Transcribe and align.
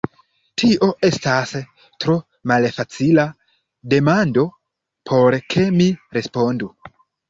Tio 0.61 0.87
estas 1.09 1.51
tro 2.05 2.17
malfacila 2.53 3.29
demando 3.95 4.49
por 5.15 5.43
ke 5.53 5.71
mi 5.81 5.93
respondu. 6.21 6.77